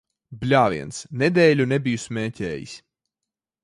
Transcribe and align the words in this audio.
Bļāviens! 0.43 1.03
Nedēļu 1.23 1.69
nebiju 1.75 2.03
smēķējis. 2.07 2.79